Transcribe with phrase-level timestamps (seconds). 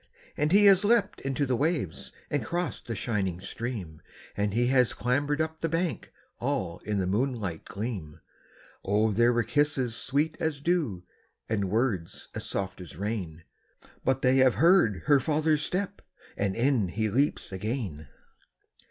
[0.35, 4.01] And he has leaped into the waves, and crossed the shining stream,
[4.35, 8.19] And he has clambered up the bank, all in the moonlight gleam;
[8.83, 11.03] Oh there were kisses sweet as dew,
[11.47, 13.43] and words as soft as rain,
[14.03, 16.01] But they have heard her father's step,
[16.35, 18.07] and in he leaps again!